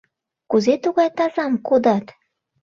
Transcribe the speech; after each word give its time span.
—Кузе 0.51 0.73
тугай 0.83 1.09
тазам 1.17 1.53
кодат? 1.67 2.05